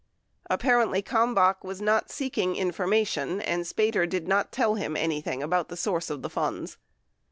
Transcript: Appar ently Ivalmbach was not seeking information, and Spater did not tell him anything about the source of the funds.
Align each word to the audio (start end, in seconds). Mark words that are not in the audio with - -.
Appar 0.49 0.83
ently 0.83 1.03
Ivalmbach 1.03 1.63
was 1.63 1.79
not 1.79 2.09
seeking 2.09 2.55
information, 2.55 3.39
and 3.39 3.65
Spater 3.65 4.09
did 4.09 4.27
not 4.27 4.51
tell 4.51 4.73
him 4.73 4.97
anything 4.97 5.43
about 5.43 5.67
the 5.69 5.77
source 5.77 6.09
of 6.09 6.23
the 6.23 6.27
funds. 6.31 6.77